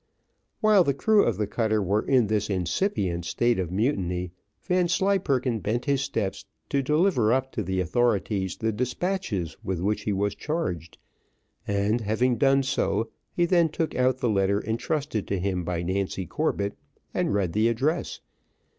While 0.61 0.83
the 0.83 0.95
crew 0.95 1.23
of 1.23 1.37
the 1.37 1.45
cutter 1.45 1.79
were 1.79 2.01
in 2.01 2.25
this 2.25 2.49
incipient 2.49 3.23
state 3.23 3.59
of 3.59 3.69
mutiny, 3.71 4.31
Vanslyperken 4.63 5.59
bent 5.59 5.85
his 5.85 6.01
steps 6.01 6.43
to 6.69 6.81
deliver 6.81 7.31
up 7.31 7.51
to 7.51 7.61
the 7.61 7.79
authorities 7.79 8.57
the 8.57 8.71
despatches 8.71 9.57
with 9.63 9.79
which 9.79 10.01
he 10.01 10.11
was 10.11 10.33
charged; 10.33 10.97
and 11.67 12.01
having 12.01 12.39
so 12.63 12.93
done, 13.03 13.11
he 13.35 13.45
then 13.45 13.69
took 13.69 13.93
out 13.93 14.17
the 14.17 14.29
letter 14.31 14.59
intrusted 14.59 15.27
to 15.27 15.37
him 15.37 15.63
by 15.63 15.83
Nancy 15.83 16.25
Corbett 16.25 16.73
and 17.13 17.31
read 17.31 17.53
the 17.53 17.67
address. 17.67 18.21